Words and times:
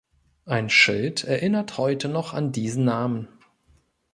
Ein 0.47 0.71
Schild 0.71 1.25
erinnert 1.25 1.77
heute 1.77 2.09
noch 2.09 2.33
an 2.33 2.51
diesen 2.51 2.85
Namen. 2.85 3.27